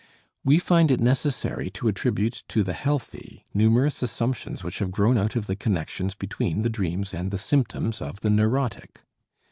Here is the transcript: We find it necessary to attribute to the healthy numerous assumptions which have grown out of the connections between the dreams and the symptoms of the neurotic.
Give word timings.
We 0.43 0.57
find 0.57 0.89
it 0.89 0.99
necessary 0.99 1.69
to 1.69 1.87
attribute 1.87 2.41
to 2.47 2.63
the 2.63 2.73
healthy 2.73 3.45
numerous 3.53 4.01
assumptions 4.01 4.63
which 4.63 4.79
have 4.79 4.89
grown 4.89 5.15
out 5.15 5.35
of 5.35 5.45
the 5.45 5.55
connections 5.55 6.15
between 6.15 6.63
the 6.63 6.71
dreams 6.71 7.13
and 7.13 7.29
the 7.29 7.37
symptoms 7.37 8.01
of 8.01 8.21
the 8.21 8.31
neurotic. 8.31 9.01